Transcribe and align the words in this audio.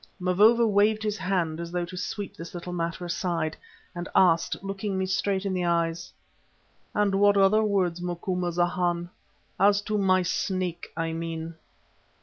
Mavovo 0.19 0.65
waved 0.65 1.03
his 1.03 1.19
hand 1.19 1.59
as 1.59 1.71
though 1.71 1.85
to 1.85 1.95
sweep 1.95 2.35
this 2.35 2.55
little 2.55 2.73
matter 2.73 3.05
aside, 3.05 3.55
and 3.93 4.09
asked, 4.15 4.57
looking 4.63 4.97
me 4.97 5.05
straight 5.05 5.45
in 5.45 5.53
the 5.53 5.63
eyes: 5.65 6.11
"And 6.95 7.13
what 7.13 7.37
other 7.37 7.61
words, 7.63 8.01
Macumazana? 8.01 9.11
As 9.59 9.79
to 9.83 9.99
my 9.99 10.23
Snake 10.23 10.91
I 10.97 11.13
mean." 11.13 11.53